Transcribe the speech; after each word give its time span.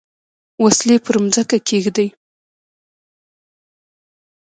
وسلې 0.63 0.97
پر 1.05 1.15
مځکه 1.23 1.57
کښېږدي. 1.67 2.07